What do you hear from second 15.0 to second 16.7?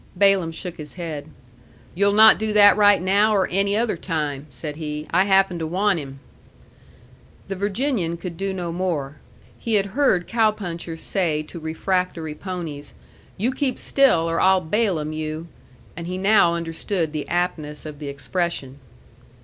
you!" and he now